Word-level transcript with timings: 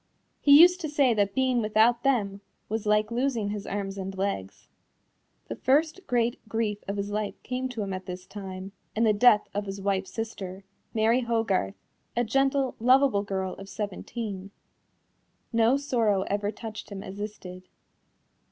He 0.39 0.59
used 0.59 0.81
to 0.81 0.89
say 0.89 1.13
that 1.13 1.35
being 1.35 1.61
without 1.61 2.01
them 2.01 2.41
was 2.69 2.87
"like 2.87 3.11
losing 3.11 3.49
his 3.49 3.67
arms 3.67 3.99
and 3.99 4.17
legs." 4.17 4.67
The 5.47 5.55
first 5.57 6.07
great 6.07 6.39
grief 6.49 6.79
of 6.87 6.97
his 6.97 7.11
life 7.11 7.35
came 7.43 7.69
to 7.69 7.83
him 7.83 7.93
at 7.93 8.07
this 8.07 8.25
time, 8.25 8.71
in 8.95 9.03
the 9.03 9.13
death 9.13 9.47
of 9.53 9.67
his 9.67 9.79
wife's 9.79 10.09
sister, 10.11 10.63
Mary 10.91 11.19
Hogarth, 11.21 11.75
a 12.17 12.23
gentle, 12.23 12.73
lovable 12.79 13.21
girl 13.21 13.53
of 13.53 13.69
seventeen. 13.69 14.49
No 15.53 15.77
sorrow 15.77 16.23
ever 16.23 16.49
touched 16.49 16.89
him 16.91 17.03
as 17.03 17.17
this 17.19 17.37
did. 17.37 17.67